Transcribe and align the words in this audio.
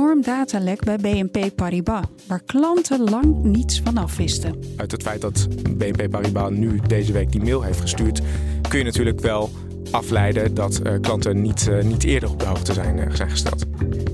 Enorm 0.00 0.22
datalek 0.22 0.84
bij 0.84 0.96
BNP 0.96 1.54
Paribas, 1.54 2.04
waar 2.26 2.42
klanten 2.46 3.10
lang 3.10 3.42
niets 3.42 3.80
van 3.84 3.96
afwisten. 3.96 4.54
Uit 4.76 4.90
het 4.90 5.02
feit 5.02 5.20
dat 5.20 5.48
BNP 5.76 6.10
Paribas 6.10 6.50
nu 6.50 6.80
deze 6.86 7.12
week 7.12 7.32
die 7.32 7.42
mail 7.42 7.62
heeft 7.62 7.80
gestuurd, 7.80 8.20
kun 8.68 8.78
je 8.78 8.84
natuurlijk 8.84 9.20
wel 9.20 9.50
afleiden 9.90 10.54
dat 10.54 10.80
uh, 10.82 10.92
klanten 11.00 11.42
niet, 11.42 11.68
uh, 11.70 11.82
niet 11.82 12.04
eerder 12.04 12.30
op 12.30 12.38
de 12.38 12.46
hoogte 12.46 12.72
zijn, 12.72 12.98
uh, 12.98 13.14
zijn 13.14 13.30
gesteld. 13.30 13.64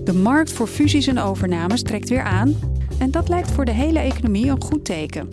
De 0.04 0.14
markt 0.14 0.52
voor 0.52 0.66
fusies 0.66 1.06
en 1.06 1.18
overnames 1.18 1.82
trekt 1.82 2.08
weer 2.08 2.22
aan. 2.22 2.54
En 2.98 3.10
dat 3.10 3.28
lijkt 3.28 3.50
voor 3.50 3.64
de 3.64 3.72
hele 3.72 3.98
economie 3.98 4.50
een 4.50 4.62
goed 4.62 4.84
teken. 4.84 5.28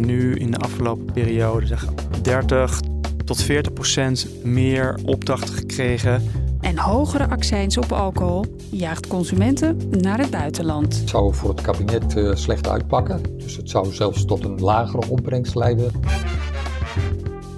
nu 0.00 0.34
in 0.34 0.50
de 0.50 0.58
afgelopen 0.58 1.12
periode 1.12 1.66
zeg 1.66 1.86
30 2.22 2.80
tot 3.24 3.42
40 3.42 3.72
procent 3.72 4.26
meer 4.44 4.98
opdrachten 5.04 5.54
gekregen 5.54 6.22
en 6.68 6.78
hogere 6.78 7.28
accijns 7.28 7.76
op 7.76 7.92
alcohol 7.92 8.44
jaagt 8.70 9.06
consumenten 9.06 9.90
naar 9.90 10.18
het 10.18 10.30
buitenland. 10.30 10.98
Het 10.98 11.08
zou 11.08 11.34
voor 11.34 11.50
het 11.50 11.60
kabinet 11.60 12.16
uh, 12.16 12.34
slecht 12.34 12.68
uitpakken, 12.68 13.22
dus 13.38 13.56
het 13.56 13.70
zou 13.70 13.92
zelfs 13.92 14.24
tot 14.24 14.44
een 14.44 14.60
lagere 14.60 15.08
opbrengst 15.08 15.54
leiden. 15.54 15.90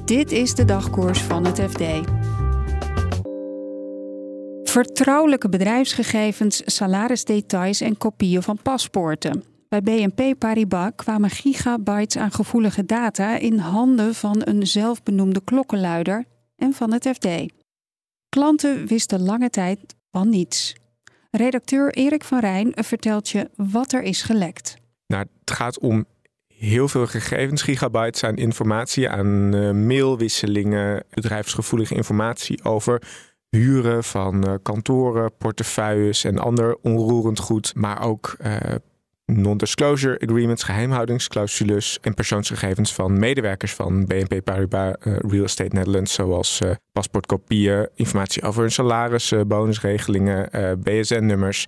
Dit 0.05 0.33
is 0.33 0.55
de 0.55 0.65
dagkoers 0.65 1.23
van 1.23 1.47
het 1.47 1.61
FD. 1.61 1.83
Vertrouwelijke 4.63 5.49
bedrijfsgegevens, 5.49 6.63
salarisdetails 6.65 7.81
en 7.81 7.99
kopieën 7.99 8.43
van 8.43 8.59
paspoorten. 8.63 9.45
Bij 9.69 9.83
BNP 9.83 10.39
Paribas 10.39 10.91
kwamen 10.97 11.31
gigabytes 11.31 12.17
aan 12.17 12.33
gevoelige 12.33 12.87
data 12.87 13.39
in 13.39 13.59
handen 13.59 14.15
van 14.15 14.43
een 14.45 14.67
zelfbenoemde 14.67 15.41
klokkenluider 15.45 16.25
en 16.57 16.73
van 16.73 16.93
het 16.93 17.09
FD. 17.09 17.27
Klanten 18.31 18.87
wisten 18.87 19.21
lange 19.21 19.51
tijd 19.51 19.79
van 20.11 20.29
niets. 20.29 20.75
Redacteur 21.31 21.95
Erik 21.95 22.25
van 22.25 22.41
Rijn 22.41 22.73
vertelt 22.75 23.29
je 23.29 23.51
wat 23.57 23.93
er 23.93 24.03
is 24.03 24.23
gelekt. 24.23 24.77
Nou, 25.07 25.27
het 25.41 25.51
gaat 25.51 25.79
om 25.79 26.07
heel 26.47 26.89
veel 26.89 27.07
gegevens, 27.07 27.63
gigabytes 27.63 28.25
aan 28.25 28.37
informatie, 28.37 29.09
aan 29.09 29.55
uh, 29.55 29.71
mailwisselingen, 29.71 31.05
bedrijfsgevoelige 31.11 31.95
informatie 31.95 32.65
over 32.65 33.03
huren 33.49 34.05
van 34.05 34.49
uh, 34.49 34.55
kantoren, 34.63 35.37
portefeuilles 35.39 36.25
en 36.25 36.39
ander 36.39 36.77
onroerend 36.83 37.39
goed, 37.39 37.75
maar 37.75 38.03
ook 38.03 38.37
uh, 38.41 38.57
non-disclosure 39.37 40.19
agreements, 40.19 40.63
geheimhoudingsclausules 40.63 41.99
en 42.01 42.15
persoonsgegevens 42.15 42.95
van 42.95 43.19
medewerkers 43.19 43.75
van 43.75 44.05
BNP 44.07 44.45
Paribas 44.45 44.95
uh, 45.03 45.17
Real 45.19 45.45
Estate 45.45 45.77
Netherlands, 45.77 46.13
zoals 46.13 46.61
uh, 46.61 46.71
paspoortkopieën, 46.93 47.89
informatie 47.95 48.43
over 48.43 48.61
hun 48.61 48.73
salaris, 48.73 49.33
bonusregelingen, 49.47 50.49
BSN-nummers. 50.83 51.65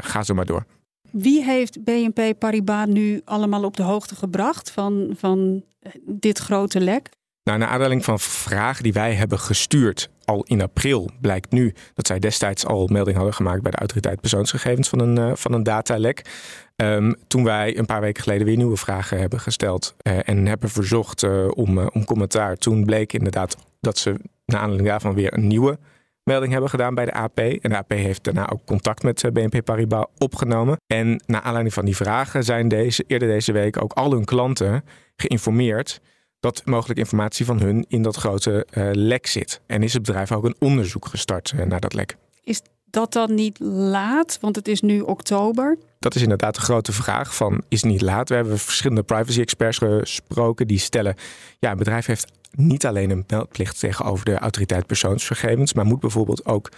ga 0.00 0.22
zo 0.22 0.34
maar 0.34 0.46
door. 0.46 0.64
Wie 1.10 1.44
heeft 1.44 1.84
BNP 1.84 2.38
Paribas 2.38 2.86
nu 2.86 3.20
allemaal 3.24 3.64
op 3.64 3.76
de 3.76 3.82
hoogte 3.82 4.14
gebracht 4.14 4.70
van, 4.70 5.14
van 5.16 5.62
dit 6.06 6.38
grote 6.38 6.80
lek? 6.80 7.08
Nou, 7.44 7.58
naar 7.58 7.68
aanleiding 7.68 8.04
van 8.04 8.20
vragen 8.20 8.82
die 8.82 8.92
wij 8.92 9.14
hebben 9.14 9.38
gestuurd 9.38 10.10
al 10.24 10.42
in 10.42 10.62
april, 10.62 11.10
blijkt 11.20 11.50
nu 11.50 11.74
dat 11.94 12.06
zij 12.06 12.18
destijds 12.18 12.66
al 12.66 12.86
melding 12.86 13.16
hadden 13.16 13.34
gemaakt 13.34 13.62
bij 13.62 13.70
de 13.70 13.76
autoriteit 13.76 14.20
persoonsgegevens 14.20 14.88
van 14.88 14.98
een, 14.98 15.18
uh, 15.18 15.34
van 15.34 15.52
een 15.52 15.62
datalek. 15.62 16.30
Um, 16.76 17.14
toen 17.26 17.44
wij 17.44 17.78
een 17.78 17.86
paar 17.86 18.00
weken 18.00 18.22
geleden 18.22 18.46
weer 18.46 18.56
nieuwe 18.56 18.76
vragen 18.76 19.18
hebben 19.18 19.40
gesteld 19.40 19.94
uh, 20.02 20.28
en 20.28 20.46
hebben 20.46 20.70
verzocht 20.70 21.22
uh, 21.22 21.48
om, 21.54 21.78
om 21.78 22.04
commentaar, 22.04 22.56
toen 22.56 22.84
bleek 22.84 23.12
inderdaad 23.12 23.56
dat 23.80 23.98
ze 23.98 24.14
naar 24.46 24.60
aanleiding 24.60 24.88
daarvan 24.88 25.14
weer 25.14 25.32
een 25.34 25.46
nieuwe 25.46 25.78
melding 26.24 26.52
hebben 26.52 26.70
gedaan 26.70 26.94
bij 26.94 27.04
de 27.04 27.12
AP. 27.12 27.38
En 27.38 27.70
de 27.70 27.76
AP 27.76 27.90
heeft 27.90 28.24
daarna 28.24 28.50
ook 28.50 28.64
contact 28.64 29.02
met 29.02 29.30
BNP 29.32 29.64
Paribas 29.64 30.06
opgenomen. 30.18 30.76
En 30.86 31.22
naar 31.26 31.40
aanleiding 31.40 31.74
van 31.74 31.84
die 31.84 31.96
vragen 31.96 32.44
zijn 32.44 32.68
deze, 32.68 33.04
eerder 33.06 33.28
deze 33.28 33.52
week 33.52 33.82
ook 33.82 33.92
al 33.92 34.12
hun 34.12 34.24
klanten 34.24 34.84
geïnformeerd 35.16 36.00
dat 36.42 36.62
mogelijk 36.64 36.98
informatie 36.98 37.44
van 37.44 37.60
hun 37.60 37.84
in 37.88 38.02
dat 38.02 38.16
grote 38.16 38.66
uh, 38.70 38.90
lek 38.92 39.26
zit. 39.26 39.60
En 39.66 39.82
is 39.82 39.92
het 39.92 40.02
bedrijf 40.02 40.32
ook 40.32 40.44
een 40.44 40.56
onderzoek 40.58 41.06
gestart 41.06 41.52
uh, 41.56 41.64
naar 41.64 41.80
dat 41.80 41.94
lek. 41.94 42.16
Is 42.42 42.62
dat 42.84 43.12
dan 43.12 43.34
niet 43.34 43.58
laat? 43.60 44.38
Want 44.40 44.56
het 44.56 44.68
is 44.68 44.80
nu 44.80 45.00
oktober. 45.00 45.78
Dat 45.98 46.14
is 46.14 46.22
inderdaad 46.22 46.54
de 46.54 46.60
grote 46.60 46.92
vraag 46.92 47.34
van 47.34 47.62
is 47.68 47.82
het 47.82 47.90
niet 47.90 48.00
laat? 48.00 48.28
We 48.28 48.34
hebben 48.34 48.58
verschillende 48.58 49.02
privacy 49.02 49.40
experts 49.40 49.78
gesproken 49.78 50.66
die 50.66 50.78
stellen... 50.78 51.14
ja, 51.58 51.70
een 51.70 51.76
bedrijf 51.76 52.06
heeft 52.06 52.32
niet 52.50 52.86
alleen 52.86 53.10
een 53.10 53.24
meldplicht 53.26 53.78
tegenover 53.78 54.24
de 54.24 54.38
autoriteit 54.38 54.86
persoonsgegevens... 54.86 55.72
maar 55.72 55.84
moet 55.84 56.00
bijvoorbeeld 56.00 56.44
ook 56.44 56.68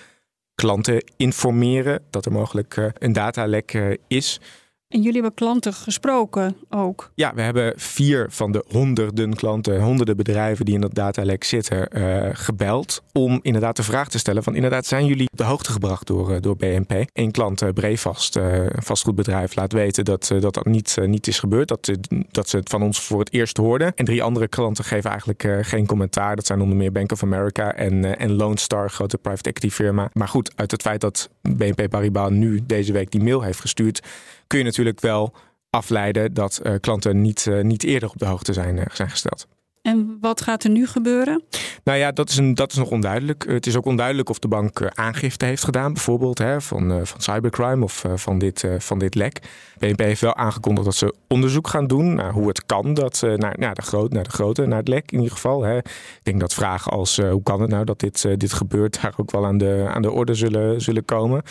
klanten 0.54 1.04
informeren 1.16 2.02
dat 2.10 2.26
er 2.26 2.32
mogelijk 2.32 2.76
uh, 2.76 2.86
een 2.98 3.12
datalek 3.12 3.98
is... 4.06 4.40
En 4.88 5.00
jullie 5.00 5.20
hebben 5.20 5.34
klanten 5.34 5.72
gesproken 5.72 6.56
ook? 6.70 7.10
Ja, 7.14 7.34
we 7.34 7.40
hebben 7.40 7.72
vier 7.76 8.26
van 8.30 8.52
de 8.52 8.64
honderden 8.68 9.34
klanten, 9.34 9.80
honderden 9.80 10.16
bedrijven 10.16 10.64
die 10.64 10.74
in 10.74 10.80
dat 10.80 10.94
datalek 10.94 11.44
zitten, 11.44 11.88
uh, 11.98 12.28
gebeld. 12.32 13.02
Om 13.12 13.38
inderdaad 13.42 13.76
de 13.76 13.82
vraag 13.82 14.08
te 14.08 14.18
stellen 14.18 14.42
van 14.42 14.54
inderdaad 14.54 14.86
zijn 14.86 15.06
jullie 15.06 15.28
op 15.32 15.38
de 15.38 15.44
hoogte 15.44 15.72
gebracht 15.72 16.06
door, 16.06 16.30
uh, 16.30 16.36
door 16.40 16.56
BNP? 16.56 17.04
Eén 17.12 17.30
klant, 17.30 17.62
uh, 17.62 17.68
Brevast, 17.68 18.36
een 18.36 18.70
vastgoedbedrijf, 18.82 19.54
laat 19.54 19.72
weten 19.72 20.04
dat 20.04 20.32
dat, 20.40 20.54
dat 20.54 20.66
niet, 20.66 20.96
niet 21.06 21.26
is 21.26 21.38
gebeurd. 21.38 21.68
Dat, 21.68 21.90
dat 22.30 22.48
ze 22.48 22.56
het 22.56 22.68
van 22.68 22.82
ons 22.82 23.00
voor 23.00 23.18
het 23.18 23.32
eerst 23.32 23.56
hoorden. 23.56 23.92
En 23.94 24.04
drie 24.04 24.22
andere 24.22 24.48
klanten 24.48 24.84
geven 24.84 25.10
eigenlijk 25.10 25.48
geen 25.60 25.86
commentaar. 25.86 26.36
Dat 26.36 26.46
zijn 26.46 26.60
onder 26.60 26.76
meer 26.76 26.92
Bank 26.92 27.12
of 27.12 27.22
America 27.22 27.74
en, 27.74 28.18
en 28.18 28.32
Lone 28.32 28.58
Star, 28.58 28.90
grote 28.90 29.18
private 29.18 29.48
equity 29.48 29.74
firma. 29.74 30.10
Maar 30.12 30.28
goed, 30.28 30.52
uit 30.56 30.70
het 30.70 30.82
feit 30.82 31.00
dat 31.00 31.30
BNP 31.40 31.88
Paribas 31.88 32.30
nu 32.30 32.60
deze 32.66 32.92
week 32.92 33.10
die 33.10 33.22
mail 33.22 33.42
heeft 33.42 33.60
gestuurd 33.60 34.02
kun 34.46 34.58
je 34.58 34.64
natuurlijk 34.64 35.00
wel 35.00 35.34
afleiden 35.70 36.34
dat 36.34 36.60
uh, 36.62 36.74
klanten 36.80 37.20
niet, 37.20 37.46
uh, 37.48 37.62
niet 37.62 37.82
eerder 37.82 38.08
op 38.08 38.18
de 38.18 38.26
hoogte 38.26 38.52
zijn, 38.52 38.76
uh, 38.76 38.84
zijn 38.92 39.10
gesteld. 39.10 39.46
En 39.82 40.18
wat 40.20 40.40
gaat 40.40 40.64
er 40.64 40.70
nu 40.70 40.86
gebeuren? 40.86 41.42
Nou 41.84 41.98
ja, 41.98 42.12
dat 42.12 42.28
is, 42.28 42.36
een, 42.36 42.54
dat 42.54 42.70
is 42.70 42.76
nog 42.76 42.90
onduidelijk. 42.90 43.44
Het 43.48 43.66
is 43.66 43.76
ook 43.76 43.86
onduidelijk 43.86 44.28
of 44.28 44.38
de 44.38 44.48
bank 44.48 44.90
aangifte 44.94 45.44
heeft 45.44 45.64
gedaan, 45.64 45.92
bijvoorbeeld 45.92 46.38
hè, 46.38 46.60
van, 46.60 47.06
van 47.06 47.20
cybercrime 47.20 47.84
of 47.84 48.04
van, 48.14 48.38
dit, 48.38 48.64
van 48.78 48.98
dit 48.98 49.14
lek. 49.14 49.38
BNP 49.78 49.98
heeft 49.98 50.20
wel 50.20 50.36
aangekondigd 50.36 50.84
dat 50.86 50.94
ze 50.94 51.14
onderzoek 51.28 51.68
gaan 51.68 51.86
doen 51.86 52.14
naar 52.14 52.32
hoe 52.32 52.48
het 52.48 52.66
kan 52.66 52.94
dat 52.94 53.22
naar, 53.36 53.54
naar, 53.58 53.74
de, 53.74 53.82
groot, 53.82 54.12
naar 54.12 54.24
de 54.24 54.30
grote, 54.30 54.66
naar 54.66 54.78
het 54.78 54.88
lek 54.88 55.10
in 55.10 55.18
ieder 55.18 55.32
geval. 55.32 55.62
Hè. 55.62 55.76
Ik 55.78 56.20
denk 56.22 56.40
dat 56.40 56.54
vragen 56.54 56.92
als 56.92 57.16
hoe 57.16 57.42
kan 57.42 57.60
het 57.60 57.70
nou 57.70 57.84
dat 57.84 58.00
dit, 58.00 58.40
dit 58.40 58.52
gebeurt, 58.52 59.02
daar 59.02 59.14
ook 59.16 59.30
wel 59.30 59.46
aan 59.46 59.58
de, 59.58 59.86
aan 59.88 60.02
de 60.02 60.10
orde 60.10 60.34
zullen, 60.34 60.80
zullen 60.80 61.04
komen. 61.04 61.42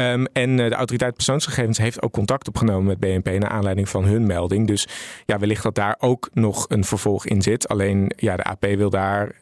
Um, 0.00 0.26
en 0.32 0.56
de 0.56 0.74
autoriteit 0.74 1.14
persoonsgegevens 1.14 1.78
heeft 1.78 2.02
ook 2.02 2.12
contact 2.12 2.48
opgenomen 2.48 2.84
met 2.84 2.98
BNP 2.98 3.38
naar 3.38 3.50
aanleiding 3.50 3.88
van 3.88 4.04
hun 4.04 4.26
melding. 4.26 4.66
Dus 4.66 4.88
ja, 5.26 5.38
wellicht 5.38 5.62
dat 5.62 5.74
daar 5.74 5.96
ook 5.98 6.28
nog 6.32 6.64
een 6.68 6.84
vervolg 6.84 7.26
in 7.26 7.42
zit. 7.42 7.68
Alleen 7.68 8.12
ja, 8.16 8.36
de 8.36 8.44
AP 8.44 8.66
wil 8.76 8.90
daar 8.90 9.36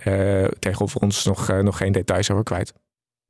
tegenover 0.59 1.01
ons 1.01 1.25
nog, 1.25 1.51
uh, 1.51 1.59
nog 1.59 1.77
geen 1.77 1.93
details 1.93 2.31
over 2.31 2.45
kwijt. 2.45 2.73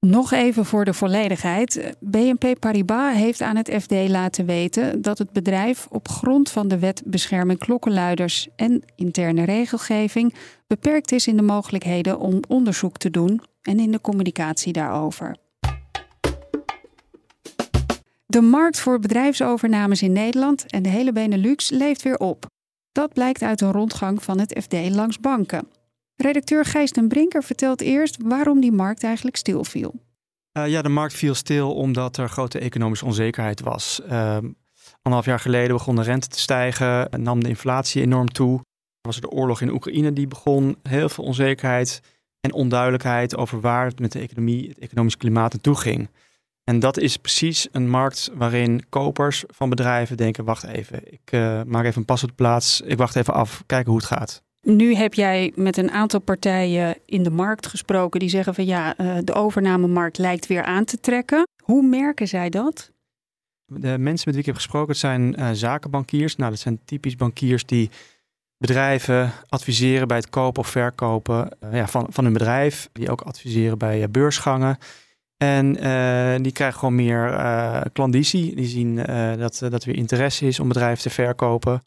Nog 0.00 0.32
even 0.32 0.64
voor 0.64 0.84
de 0.84 0.94
volledigheid. 0.94 1.96
BNP 2.00 2.58
Paribas 2.58 3.14
heeft 3.14 3.40
aan 3.42 3.56
het 3.56 3.70
FD 3.80 3.90
laten 3.90 4.46
weten 4.46 5.02
dat 5.02 5.18
het 5.18 5.32
bedrijf 5.32 5.86
op 5.90 6.08
grond 6.08 6.50
van 6.50 6.68
de 6.68 6.78
wet 6.78 7.02
bescherming 7.04 7.58
klokkenluiders 7.58 8.48
en 8.56 8.82
interne 8.96 9.44
regelgeving 9.44 10.34
beperkt 10.66 11.12
is 11.12 11.26
in 11.26 11.36
de 11.36 11.42
mogelijkheden 11.42 12.18
om 12.18 12.40
onderzoek 12.48 12.96
te 12.96 13.10
doen 13.10 13.40
en 13.62 13.78
in 13.78 13.90
de 13.90 14.00
communicatie 14.00 14.72
daarover. 14.72 15.36
De 18.26 18.40
markt 18.40 18.80
voor 18.80 18.98
bedrijfsovernames 18.98 20.02
in 20.02 20.12
Nederland 20.12 20.70
en 20.70 20.82
de 20.82 20.88
hele 20.88 21.12
Benelux 21.12 21.70
leeft 21.70 22.02
weer 22.02 22.18
op. 22.18 22.46
Dat 22.92 23.12
blijkt 23.12 23.42
uit 23.42 23.60
een 23.60 23.72
rondgang 23.72 24.22
van 24.22 24.40
het 24.40 24.58
FD 24.62 24.94
langs 24.94 25.20
banken. 25.20 25.68
Redacteur 26.16 26.64
Gijs 26.64 26.92
den 26.92 27.08
Brinker 27.08 27.42
vertelt 27.42 27.80
eerst 27.80 28.16
waarom 28.22 28.60
die 28.60 28.72
markt 28.72 29.02
eigenlijk 29.04 29.36
stilviel. 29.36 29.94
Uh, 30.52 30.68
ja, 30.68 30.82
de 30.82 30.88
markt 30.88 31.14
viel 31.14 31.34
stil 31.34 31.74
omdat 31.74 32.16
er 32.16 32.28
grote 32.28 32.58
economische 32.58 33.04
onzekerheid 33.04 33.60
was. 33.60 34.00
Uh, 34.04 34.38
anderhalf 35.02 35.24
jaar 35.24 35.40
geleden 35.40 35.76
begon 35.76 35.96
de 35.96 36.02
rente 36.02 36.28
te 36.28 36.38
stijgen, 36.40 37.08
nam 37.22 37.42
de 37.42 37.48
inflatie 37.48 38.02
enorm 38.02 38.28
toe. 38.28 38.60
Was 39.00 39.16
er 39.16 39.22
de 39.22 39.30
oorlog 39.30 39.60
in 39.60 39.72
Oekraïne 39.72 40.12
die 40.12 40.26
begon, 40.26 40.76
heel 40.82 41.08
veel 41.08 41.24
onzekerheid. 41.24 42.00
en 42.40 42.52
onduidelijkheid 42.52 43.36
over 43.36 43.60
waar 43.60 43.86
het 43.86 43.98
met 43.98 44.12
de 44.12 44.18
economie, 44.18 44.68
het 44.68 44.78
economisch 44.78 45.16
klimaat 45.16 45.52
naartoe 45.52 45.76
ging. 45.76 46.08
En 46.64 46.80
dat 46.80 46.98
is 46.98 47.16
precies 47.16 47.68
een 47.72 47.88
markt 47.88 48.30
waarin 48.34 48.88
kopers 48.88 49.44
van 49.46 49.68
bedrijven 49.68 50.16
denken: 50.16 50.44
wacht 50.44 50.64
even, 50.64 51.12
ik 51.12 51.32
uh, 51.32 51.62
maak 51.62 51.84
even 51.84 51.98
een 51.98 52.04
pas 52.04 52.22
op 52.22 52.28
de 52.28 52.34
plaats, 52.34 52.80
ik 52.80 52.96
wacht 52.96 53.16
even 53.16 53.34
af, 53.34 53.62
kijken 53.66 53.90
hoe 53.90 54.00
het 54.00 54.08
gaat. 54.08 54.44
Nu 54.66 54.94
heb 54.94 55.14
jij 55.14 55.52
met 55.54 55.76
een 55.76 55.90
aantal 55.90 56.20
partijen 56.20 56.96
in 57.04 57.22
de 57.22 57.30
markt 57.30 57.66
gesproken 57.66 58.20
die 58.20 58.28
zeggen 58.28 58.54
van 58.54 58.64
ja, 58.66 59.00
uh, 59.00 59.16
de 59.24 59.32
overnamemarkt 59.32 60.18
lijkt 60.18 60.46
weer 60.46 60.62
aan 60.62 60.84
te 60.84 61.00
trekken. 61.00 61.46
Hoe 61.62 61.82
merken 61.82 62.28
zij 62.28 62.50
dat? 62.50 62.90
De 63.66 63.98
mensen 63.98 64.22
met 64.24 64.24
wie 64.24 64.38
ik 64.38 64.46
heb 64.46 64.54
gesproken, 64.54 64.88
het 64.88 64.98
zijn 64.98 65.40
uh, 65.40 65.50
zakenbankiers. 65.52 66.36
Nou, 66.36 66.50
dat 66.50 66.60
zijn 66.60 66.80
typisch 66.84 67.16
bankiers 67.16 67.66
die 67.66 67.90
bedrijven 68.58 69.32
adviseren 69.48 70.08
bij 70.08 70.16
het 70.16 70.30
kopen 70.30 70.62
of 70.62 70.68
verkopen 70.68 71.48
ja, 71.72 71.88
van, 71.88 72.06
van 72.10 72.24
hun 72.24 72.32
bedrijf. 72.32 72.88
Die 72.92 73.10
ook 73.10 73.20
adviseren 73.20 73.78
bij 73.78 74.10
beursgangen. 74.10 74.78
En 75.36 75.72
die 76.42 76.52
krijgen 76.52 76.78
gewoon 76.78 76.94
meer 76.94 77.90
klanditie. 77.92 78.54
Die 78.54 78.66
zien 78.66 78.96
dat, 79.38 79.58
dat 79.58 79.82
er 79.82 79.88
weer 79.88 79.96
interesse 79.96 80.46
is 80.46 80.60
om 80.60 80.68
bedrijven 80.68 81.02
te 81.02 81.10
verkopen. 81.10 81.82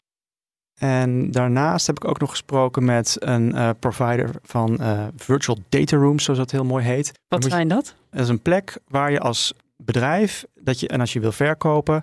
En 0.80 1.30
daarnaast 1.30 1.86
heb 1.86 1.96
ik 1.96 2.08
ook 2.08 2.20
nog 2.20 2.30
gesproken 2.30 2.84
met 2.84 3.16
een 3.18 3.76
provider 3.78 4.30
van 4.42 4.78
virtual 5.16 5.58
data 5.68 5.96
rooms, 5.96 6.24
zoals 6.24 6.38
dat 6.38 6.50
heel 6.50 6.64
mooi 6.64 6.84
heet. 6.84 7.12
Wat 7.28 7.44
zijn 7.44 7.68
dat? 7.68 7.94
Dat 8.10 8.20
is 8.20 8.28
een 8.28 8.42
plek 8.42 8.78
waar 8.88 9.12
je 9.12 9.20
als 9.20 9.54
bedrijf, 9.76 10.44
dat 10.54 10.80
je, 10.80 10.88
en 10.88 11.00
als 11.00 11.12
je 11.12 11.20
wil 11.20 11.32
verkopen, 11.32 12.02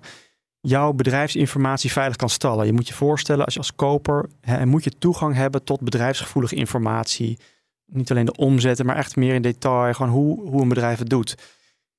jouw 0.59 0.93
bedrijfsinformatie 0.93 1.91
veilig 1.91 2.15
kan 2.15 2.29
stallen. 2.29 2.65
Je 2.65 2.73
moet 2.73 2.87
je 2.87 2.93
voorstellen, 2.93 3.45
als 3.45 3.53
je 3.53 3.59
als 3.59 3.75
koper, 3.75 4.29
hè, 4.41 4.65
moet 4.65 4.83
je 4.83 4.97
toegang 4.97 5.35
hebben 5.35 5.63
tot 5.63 5.81
bedrijfsgevoelige 5.81 6.55
informatie 6.55 7.37
niet 7.85 8.11
alleen 8.11 8.25
de 8.25 8.35
omzetten, 8.35 8.85
maar 8.85 8.95
echt 8.95 9.15
meer 9.15 9.33
in 9.33 9.41
detail. 9.41 9.93
Gewoon 9.93 10.11
hoe, 10.11 10.49
hoe 10.49 10.61
een 10.61 10.69
bedrijf 10.69 10.99
het 10.99 11.09
doet. 11.09 11.35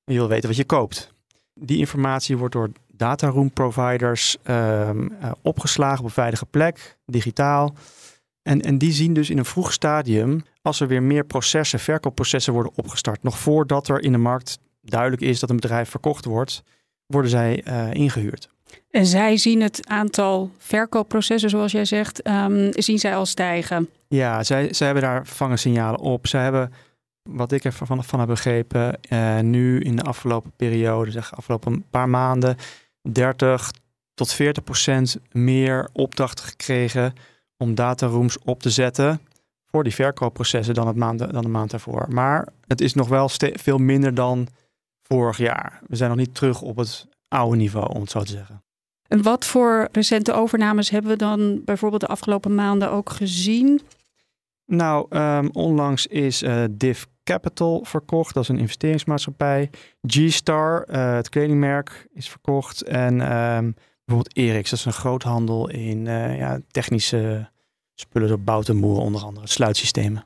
je 0.03 0.13
wil 0.13 0.27
weten 0.27 0.47
wat 0.47 0.57
je 0.57 0.65
koopt. 0.65 1.13
Die 1.53 1.77
informatie 1.77 2.37
wordt 2.37 2.53
door 2.53 2.69
dataroom 2.99 3.51
providers 3.51 4.37
ehm, 4.43 5.07
eh, 5.19 5.31
opgeslagen 5.41 5.99
op 5.99 6.05
een 6.05 6.11
veilige 6.11 6.45
plek, 6.45 6.97
digitaal. 7.05 7.73
En, 8.41 8.61
en 8.61 8.77
die 8.77 8.91
zien 8.91 9.13
dus 9.13 9.29
in 9.29 9.37
een 9.37 9.45
vroeg 9.45 9.73
stadium, 9.73 10.43
als 10.61 10.79
er 10.79 10.87
weer 10.87 11.03
meer 11.03 11.25
processen, 11.25 11.79
verkoopprocessen 11.79 12.53
worden 12.53 12.71
opgestart, 12.75 13.23
nog 13.23 13.39
voordat 13.39 13.87
er 13.87 14.03
in 14.03 14.11
de 14.11 14.17
markt 14.17 14.59
duidelijk 14.81 15.21
is 15.21 15.39
dat 15.39 15.49
een 15.49 15.55
bedrijf 15.55 15.89
verkocht 15.89 16.25
wordt, 16.25 16.63
worden 17.05 17.31
zij 17.31 17.63
uh, 17.67 17.93
ingehuurd. 17.93 18.49
En 18.91 19.05
zij 19.05 19.37
zien 19.37 19.61
het 19.61 19.87
aantal 19.87 20.51
verkoopprocessen, 20.57 21.49
zoals 21.49 21.71
jij 21.71 21.85
zegt, 21.85 22.27
um, 22.27 22.69
zien 22.71 22.99
zij 22.99 23.15
al 23.15 23.25
stijgen. 23.25 23.89
Ja, 24.07 24.43
zij, 24.43 24.73
zij 24.73 24.85
hebben 24.85 25.03
daar 25.03 25.57
signalen 25.57 25.99
op. 25.99 26.27
Zij 26.27 26.43
hebben, 26.43 26.73
wat 27.23 27.51
ik 27.51 27.63
ervan 27.63 28.03
van 28.03 28.19
heb 28.19 28.27
begrepen, 28.27 28.99
uh, 29.09 29.39
nu 29.39 29.79
in 29.79 29.95
de 29.95 30.03
afgelopen 30.03 30.51
periode, 30.55 31.11
zeg 31.11 31.35
afgelopen 31.35 31.85
paar 31.89 32.09
maanden, 32.09 32.57
30 33.01 33.71
tot 34.13 34.33
40 34.33 34.63
procent 34.63 35.17
meer 35.31 35.89
opdrachten 35.93 36.45
gekregen 36.45 37.13
om 37.57 37.75
datarooms 37.75 38.37
op 38.43 38.61
te 38.61 38.69
zetten 38.69 39.21
voor 39.65 39.83
die 39.83 39.93
verkoopprocessen 39.93 40.73
dan, 40.73 40.87
het 40.87 40.95
maand, 40.95 41.19
dan 41.19 41.41
de 41.41 41.47
maand 41.47 41.71
daarvoor. 41.71 42.05
Maar 42.09 42.47
het 42.67 42.81
is 42.81 42.93
nog 42.93 43.07
wel 43.07 43.29
veel 43.53 43.77
minder 43.77 44.13
dan 44.13 44.47
vorig 45.01 45.37
jaar. 45.37 45.79
We 45.87 45.95
zijn 45.95 46.09
nog 46.09 46.19
niet 46.19 46.35
terug 46.35 46.61
op 46.61 46.77
het 46.77 47.07
oude 47.27 47.57
niveau, 47.57 47.93
om 47.93 48.01
het 48.01 48.11
zo 48.11 48.19
te 48.19 48.31
zeggen. 48.31 48.63
En 49.07 49.21
wat 49.21 49.45
voor 49.45 49.87
recente 49.91 50.33
overnames 50.33 50.89
hebben 50.89 51.11
we 51.11 51.17
dan 51.17 51.61
bijvoorbeeld 51.65 52.01
de 52.01 52.07
afgelopen 52.07 52.55
maanden 52.55 52.91
ook 52.91 53.09
gezien? 53.09 53.81
Nou, 54.65 55.17
um, 55.17 55.49
onlangs 55.51 56.07
is 56.07 56.43
uh, 56.43 56.63
Div 56.71 57.03
Capital 57.29 57.83
verkocht. 57.83 58.33
Dat 58.33 58.43
is 58.43 58.49
een 58.49 58.57
investeringsmaatschappij. 58.57 59.69
G-Star, 60.07 60.87
uh, 60.89 61.13
het 61.15 61.29
kledingmerk, 61.29 62.07
is 62.13 62.29
verkocht. 62.29 62.81
En 62.81 63.13
um, 63.13 63.75
bijvoorbeeld 64.05 64.37
Eriks, 64.37 64.69
dat 64.69 64.79
is 64.79 64.85
een 64.85 64.93
groothandel 64.93 65.69
in 65.69 66.05
uh, 66.05 66.37
ja, 66.37 66.59
technische 66.71 67.49
spullen 67.95 68.27
door 68.27 68.39
Bout 68.39 68.73
Moer, 68.73 68.97
onder 68.97 69.21
andere 69.21 69.47
sluitsystemen. 69.47 70.25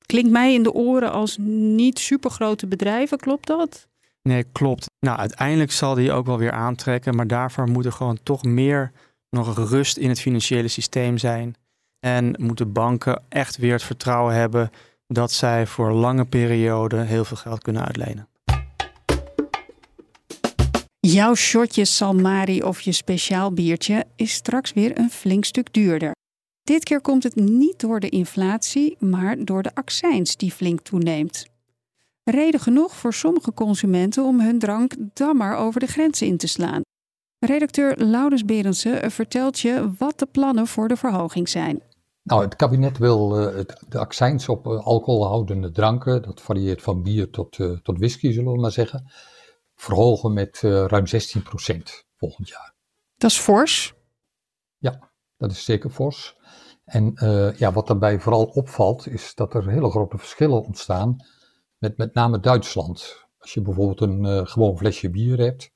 Klinkt 0.00 0.30
mij 0.30 0.54
in 0.54 0.62
de 0.62 0.72
oren 0.72 1.12
als 1.12 1.36
niet 1.40 1.98
supergrote 1.98 2.66
bedrijven, 2.66 3.18
klopt 3.18 3.46
dat? 3.46 3.88
Nee, 4.22 4.44
klopt. 4.52 4.90
Nou, 5.00 5.18
uiteindelijk 5.18 5.72
zal 5.72 5.94
die 5.94 6.12
ook 6.12 6.26
wel 6.26 6.38
weer 6.38 6.52
aantrekken, 6.52 7.16
maar 7.16 7.26
daarvoor 7.26 7.68
moet 7.68 7.84
er 7.84 7.92
gewoon 7.92 8.18
toch 8.22 8.42
meer 8.44 8.92
nog 9.30 9.68
rust 9.68 9.96
in 9.96 10.08
het 10.08 10.20
financiële 10.20 10.68
systeem 10.68 11.18
zijn. 11.18 11.54
En 12.00 12.34
moeten 12.38 12.72
banken 12.72 13.22
echt 13.28 13.56
weer 13.56 13.72
het 13.72 13.82
vertrouwen 13.82 14.34
hebben 14.34 14.70
dat 15.06 15.32
zij 15.32 15.66
voor 15.66 15.92
lange 15.92 16.24
perioden 16.24 17.06
heel 17.06 17.24
veel 17.24 17.36
geld 17.36 17.62
kunnen 17.62 17.84
uitlenen. 17.84 18.28
Jouw 21.00 21.34
shotje 21.34 21.84
Salmari 21.84 22.62
of 22.62 22.80
je 22.80 22.92
speciaal 22.92 23.52
biertje 23.52 24.04
is 24.16 24.32
straks 24.32 24.72
weer 24.72 24.98
een 24.98 25.10
flink 25.10 25.44
stuk 25.44 25.72
duurder. 25.72 26.14
Dit 26.62 26.84
keer 26.84 27.00
komt 27.00 27.22
het 27.22 27.34
niet 27.34 27.80
door 27.80 28.00
de 28.00 28.08
inflatie, 28.08 28.96
maar 28.98 29.44
door 29.44 29.62
de 29.62 29.74
accijns 29.74 30.36
die 30.36 30.52
flink 30.52 30.80
toeneemt. 30.80 31.46
Reden 32.24 32.60
genoeg 32.60 32.96
voor 32.96 33.14
sommige 33.14 33.52
consumenten 33.52 34.24
om 34.24 34.40
hun 34.40 34.58
drank 34.58 34.94
dan 35.14 35.36
maar 35.36 35.56
over 35.56 35.80
de 35.80 35.86
grens 35.86 36.22
in 36.22 36.36
te 36.36 36.46
slaan. 36.46 36.80
Redacteur 37.38 37.96
Laurens 37.96 38.44
Berendsen 38.44 39.10
vertelt 39.10 39.60
je 39.60 39.90
wat 39.98 40.18
de 40.18 40.26
plannen 40.26 40.66
voor 40.66 40.88
de 40.88 40.96
verhoging 40.96 41.48
zijn. 41.48 41.82
Nou, 42.26 42.42
het 42.42 42.56
kabinet 42.56 42.98
wil 42.98 43.40
uh, 43.40 43.56
het, 43.56 43.84
de 43.88 43.98
accijns 43.98 44.48
op 44.48 44.66
uh, 44.66 44.86
alcoholhoudende 44.86 45.70
dranken, 45.70 46.22
dat 46.22 46.40
varieert 46.40 46.82
van 46.82 47.02
bier 47.02 47.30
tot, 47.30 47.58
uh, 47.58 47.78
tot 47.78 47.98
whisky, 47.98 48.32
zullen 48.32 48.52
we 48.52 48.60
maar 48.60 48.72
zeggen, 48.72 49.12
verhogen 49.74 50.32
met 50.32 50.60
ruim 50.60 51.04
16% 51.06 51.10
volgend 52.16 52.48
jaar. 52.48 52.74
Dat 53.16 53.30
is 53.30 53.38
fors? 53.38 53.94
Ja, 54.78 55.10
dat 55.36 55.50
is 55.50 55.64
zeker 55.64 55.90
fors. 55.90 56.36
En 56.84 57.12
ja, 57.56 57.72
wat 57.72 57.86
daarbij 57.86 58.20
vooral 58.20 58.44
opvalt, 58.44 59.06
is 59.06 59.34
dat 59.34 59.54
er 59.54 59.68
hele 59.68 59.90
grote 59.90 60.18
verschillen 60.18 60.62
ontstaan 60.62 61.16
met 61.78 61.96
met 61.96 62.14
name 62.14 62.40
Duitsland. 62.40 63.26
Als 63.38 63.54
je 63.54 63.62
bijvoorbeeld 63.62 64.00
een 64.00 64.46
gewoon 64.46 64.78
flesje 64.78 65.10
bier 65.10 65.38
hebt, 65.38 65.70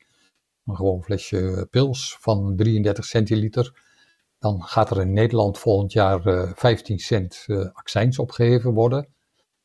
een 0.65 0.77
gewoon 0.77 1.03
flesje 1.03 1.67
pils 1.71 2.17
van 2.21 2.57
33 2.57 3.05
centiliter 3.05 3.90
dan 4.41 4.63
gaat 4.63 4.91
er 4.91 5.01
in 5.01 5.13
Nederland 5.13 5.59
volgend 5.59 5.93
jaar 5.93 6.27
uh, 6.27 6.43
eh, 6.43 6.51
15 6.55 6.99
cent 6.99 7.45
uh, 7.47 7.69
accijns 7.73 8.19
opgeheven 8.19 8.73
worden. 8.73 9.09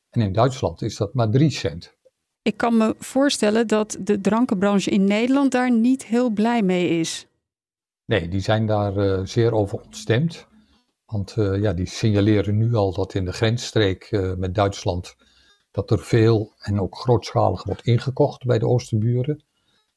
En 0.10 0.22
in 0.22 0.34
Duitsland 0.34 0.82
is 0.82 0.98
dat 0.98 1.14
maar 1.14 1.30
3 1.30 1.50
cent. 1.50 1.94
Ik 2.42 2.58
kan 2.58 2.78
me 2.78 2.96
voorstellen 2.98 3.68
dat 3.68 3.98
de 4.00 4.22
drankenbranche 4.22 4.90
in 4.90 5.04
Nederland 5.04 5.52
daar 5.52 5.72
niet 5.72 6.06
heel 6.06 6.30
blij 6.30 6.62
mee 6.62 7.00
is. 7.00 7.28
Nee, 8.06 8.28
die 8.28 8.40
zijn 8.40 8.66
daar 8.66 8.98
uh, 8.98 9.26
zeer 9.26 9.54
over 9.54 9.80
ontstemd. 9.82 10.48
Want 11.06 11.34
ja, 11.36 11.74
die 11.74 11.86
signaleren 11.86 12.58
nu 12.58 12.76
al 12.76 12.94
dat 12.94 13.14
in 13.14 13.26
de 13.26 13.32
grensstreek 13.32 14.10
met 14.38 14.56
Duitsland 14.56 15.16
dat 15.72 15.92
er 15.92 16.00
veel 16.00 16.54
en 16.60 16.82
ook 16.82 16.98
grootschalig 16.98 17.64
wordt 17.64 17.82
ingekocht 17.82 18.46
bij 18.46 18.60
de 18.60 18.68
oosterburen. 18.68 19.44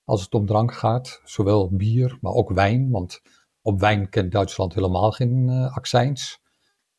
Als 0.04 0.22
het 0.22 0.34
om 0.34 0.46
drank 0.46 0.72
gaat, 0.72 1.20
zowel 1.24 1.70
bier, 1.70 2.18
maar 2.20 2.32
ook 2.32 2.50
wijn. 2.50 2.90
Want 2.90 3.20
op 3.68 3.80
wijn 3.80 4.08
kent 4.08 4.32
Duitsland 4.32 4.74
helemaal 4.74 5.10
geen 5.10 5.48
uh, 5.48 5.76
accijns. 5.76 6.40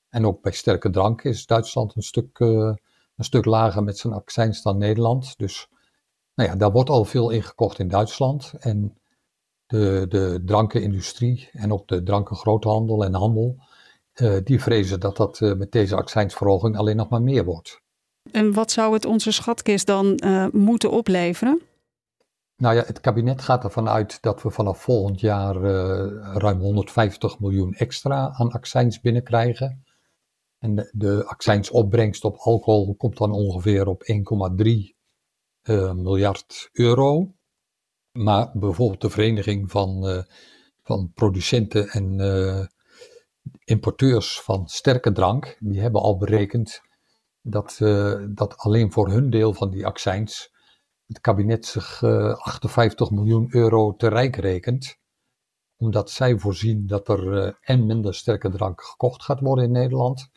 En 0.10 0.26
ook 0.26 0.42
bij 0.42 0.52
sterke 0.52 0.90
drank 0.90 1.24
is 1.24 1.46
Duitsland 1.46 1.96
een 1.96 2.02
stuk, 2.02 2.40
uh, 2.40 2.74
een 3.16 3.24
stuk 3.24 3.46
lager 3.46 3.84
met 3.84 3.98
zijn 3.98 4.14
accijns 4.14 4.62
dan 4.62 4.78
Nederland. 4.78 5.38
Dus 5.38 5.68
nou 6.36 6.50
ja, 6.50 6.56
daar 6.56 6.72
wordt 6.72 6.90
al 6.90 7.06
veel 7.06 7.30
ingekocht 7.30 7.80
in 7.80 7.88
Duitsland. 7.88 8.54
En 8.60 8.98
de, 9.66 10.06
de 10.10 10.42
drankenindustrie 10.46 11.50
en 11.52 11.74
ook 11.74 11.88
de 11.88 12.04
drankengroothandel 12.04 13.04
en 13.04 13.14
handel, 13.14 13.56
uh, 14.16 14.38
die 14.44 14.62
vrezen 14.62 15.00
dat 15.00 15.18
dat 15.18 15.40
met 15.40 15.72
deze 15.72 15.96
accijnsverhoging 15.96 16.78
alleen 16.78 16.96
nog 16.96 17.10
maar 17.10 17.22
meer 17.22 17.46
wordt. 17.46 17.82
En 18.32 18.54
wat 18.54 18.72
zou 18.72 18.94
het 18.94 19.06
onze 19.06 19.32
schatkist 19.32 19.88
dan 19.88 20.20
moeten 20.52 20.92
opleveren? 20.92 21.62
Nou 22.60 22.76
ja, 22.76 22.84
het 22.86 23.00
kabinet 23.00 23.42
gaat 23.42 23.64
ervan 23.64 23.90
uit 23.90 24.22
dat 24.22 24.42
we 24.42 24.50
vanaf 24.50 24.82
volgend 24.82 25.20
jaar 25.20 25.56
uh, 25.56 26.34
ruim 26.34 26.60
150 26.60 27.40
miljoen 27.40 27.74
extra 27.74 28.30
aan 28.34 28.52
accijns 28.52 29.02
binnenkrijgen. 29.02 29.84
En 30.58 30.76
de, 30.76 30.90
de 30.92 31.26
accijnsopbrengst 31.26 32.24
op 32.24 32.36
alcohol 32.38 32.96
komt 32.96 33.18
dan 33.18 33.32
ongeveer 33.32 33.88
op 33.88 34.04
1,3 34.04 34.66
uh, 34.66 34.92
eh, 35.62 35.94
miljard 35.94 36.70
euro. 36.72 37.34
Maar 38.12 38.52
bijvoorbeeld 38.54 39.02
de 39.02 39.10
Vereniging 39.10 39.72
van, 39.72 40.10
uh, 40.10 40.24
van 40.84 41.12
Producenten 41.14 41.90
en 41.90 42.70
Importeurs 43.64 44.42
van 44.42 44.68
Sterke 44.68 45.12
Drank, 45.12 45.58
die 45.60 45.82
hebben 45.82 46.02
al 46.02 46.18
berekend 46.18 46.82
dat, 47.42 47.78
dat 48.30 48.58
alleen 48.58 48.92
voor 48.92 49.10
hun 49.10 49.30
deel 49.30 49.54
van 49.54 49.70
die 49.70 49.86
accijns 49.86 50.52
het 51.10 51.22
kabinet 51.22 51.66
zich 51.66 52.04
58 52.04 53.08
eh, 53.08 53.14
miljoen 53.14 53.48
euro 53.50 53.96
te 53.96 54.08
rijk 54.08 54.36
rekent. 54.36 54.98
Omdat 55.78 56.10
zij 56.10 56.38
voorzien 56.38 56.88
dat 56.88 57.08
er 57.08 57.24
uh, 57.24 57.52
en 57.62 57.86
minder 57.86 58.16
sterke 58.16 58.50
drank 58.50 58.82
gekocht 58.82 59.24
gaat 59.24 59.40
worden 59.40 59.66
in 59.66 59.72
Nederland. 59.72 60.30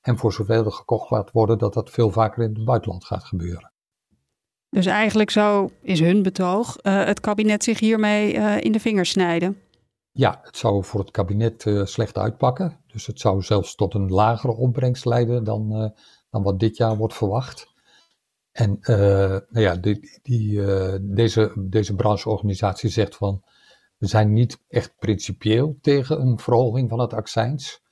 En 0.00 0.18
voor 0.18 0.32
zoveel 0.32 0.64
er 0.64 0.72
gekocht 0.72 1.08
gaat 1.08 1.30
worden, 1.30 1.58
dat 1.58 1.74
dat 1.74 1.90
veel 1.90 2.10
vaker 2.10 2.42
in 2.42 2.54
het 2.54 2.64
buitenland 2.64 3.04
gaat 3.04 3.24
gebeuren. 3.24 3.72
Dus 4.68 4.86
eigenlijk 4.86 5.30
zo 5.30 5.70
is 5.80 6.00
hun 6.00 6.22
betoog 6.22 6.76
uh, 6.82 7.04
het 7.04 7.20
kabinet 7.20 7.64
zich 7.64 7.80
hiermee 7.80 8.34
uh, 8.34 8.60
in 8.60 8.72
de 8.72 8.80
vingers 8.80 9.10
snijden. 9.10 9.58
Ja, 10.10 10.40
het 10.42 10.56
zou 10.56 10.84
voor 10.84 11.00
het 11.00 11.10
kabinet 11.10 11.64
uh, 11.64 11.84
slecht 11.84 12.18
uitpakken. 12.18 12.80
Dus 12.86 13.06
het 13.06 13.20
zou 13.20 13.42
zelfs 13.42 13.74
tot 13.74 13.94
een 13.94 14.08
lagere 14.08 14.52
opbrengst 14.52 15.04
leiden 15.04 15.44
dan, 15.44 15.92
dan 16.30 16.42
wat 16.42 16.60
dit 16.60 16.76
jaar 16.76 16.96
wordt 16.96 17.14
verwacht. 17.14 17.73
En 18.54 18.78
nou 18.80 19.60
ja, 19.60 19.76
die, 19.76 20.20
die, 20.22 20.60
deze, 21.00 21.52
deze 21.56 21.94
brancheorganisatie 21.94 22.90
zegt 22.90 23.16
van 23.16 23.42
we 23.98 24.06
zijn 24.06 24.32
niet 24.32 24.58
echt 24.68 24.94
principieel 24.98 25.78
tegen 25.80 26.20
een 26.20 26.38
verhoging 26.38 26.88
van 26.88 26.98
het 26.98 27.12
accijns. 27.12 27.82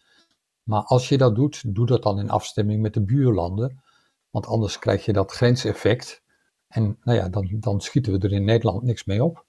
Maar 0.62 0.82
als 0.82 1.08
je 1.08 1.18
dat 1.18 1.34
doet, 1.34 1.74
doe 1.74 1.86
dat 1.86 2.02
dan 2.02 2.18
in 2.18 2.30
afstemming 2.30 2.82
met 2.82 2.94
de 2.94 3.04
buurlanden. 3.04 3.82
Want 4.30 4.46
anders 4.46 4.78
krijg 4.78 5.04
je 5.04 5.12
dat 5.12 5.32
grenseffect. 5.32 6.22
En 6.68 6.98
nou 7.02 7.18
ja, 7.18 7.28
dan, 7.28 7.56
dan 7.60 7.80
schieten 7.80 8.12
we 8.12 8.18
er 8.18 8.32
in 8.32 8.44
Nederland 8.44 8.82
niks 8.82 9.04
mee 9.04 9.24
op. 9.24 9.44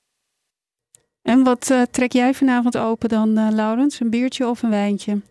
En 1.22 1.44
wat 1.44 1.70
uh, 1.70 1.82
trek 1.82 2.12
jij 2.12 2.34
vanavond 2.34 2.78
open 2.78 3.10
dan, 3.10 3.54
Laurens? 3.56 4.00
Een 4.00 4.10
biertje 4.10 4.48
of 4.48 4.64
een 4.64 4.70
wijntje? 4.70 5.22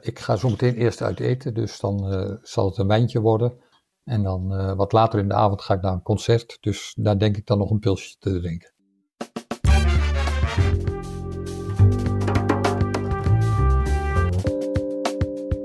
Ik 0.00 0.18
ga 0.18 0.36
zo 0.36 0.48
meteen 0.48 0.74
eerst 0.74 1.02
uit 1.02 1.20
eten, 1.20 1.54
dus 1.54 1.80
dan 1.80 1.98
zal 2.42 2.66
het 2.66 2.78
een 2.78 2.86
wijntje 2.86 3.20
worden. 3.20 3.61
En 4.04 4.22
dan 4.22 4.74
wat 4.76 4.92
later 4.92 5.18
in 5.18 5.28
de 5.28 5.34
avond 5.34 5.62
ga 5.62 5.74
ik 5.74 5.82
naar 5.82 5.92
een 5.92 6.02
concert, 6.02 6.58
dus 6.60 6.94
daar 6.98 7.18
denk 7.18 7.36
ik 7.36 7.46
dan 7.46 7.58
nog 7.58 7.70
een 7.70 7.78
pilsje 7.78 8.16
te 8.18 8.40
drinken. 8.40 8.72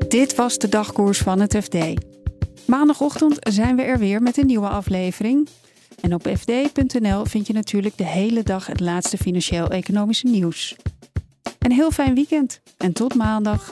Dit 0.07 0.35
was 0.35 0.57
de 0.57 0.69
dagkoers 0.69 1.17
van 1.17 1.39
het 1.39 1.57
FD. 1.57 1.77
Maandagochtend 2.65 3.37
zijn 3.39 3.75
we 3.75 3.81
er 3.81 3.97
weer 3.97 4.21
met 4.21 4.37
een 4.37 4.45
nieuwe 4.45 4.67
aflevering. 4.67 5.49
En 6.01 6.13
op 6.13 6.21
fd.nl 6.21 7.25
vind 7.25 7.47
je 7.47 7.53
natuurlijk 7.53 7.97
de 7.97 8.05
hele 8.05 8.43
dag 8.43 8.67
het 8.67 8.79
laatste 8.79 9.17
financieel-economische 9.17 10.27
nieuws. 10.27 10.75
Een 11.59 11.71
heel 11.71 11.91
fijn 11.91 12.15
weekend 12.15 12.61
en 12.77 12.93
tot 12.93 13.15
maandag. 13.15 13.71